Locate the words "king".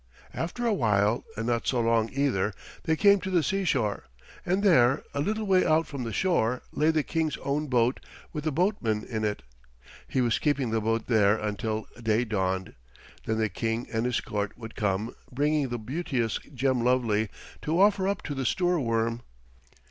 13.47-13.85